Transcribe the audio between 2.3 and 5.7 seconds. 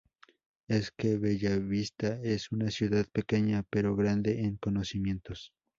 una ciudad pequeña pero grande en conocimientos.